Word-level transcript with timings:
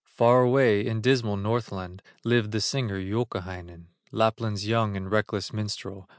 Far 0.15 0.41
away 0.41 0.83
in 0.83 0.99
dismal 1.01 1.37
Northland, 1.37 2.01
Lived 2.23 2.49
the 2.53 2.59
singer, 2.59 2.97
Youkahainen, 2.99 3.89
Lapland's 4.11 4.65
young 4.67 4.97
and 4.97 5.11
reckless 5.11 5.53
minstrel. 5.53 6.09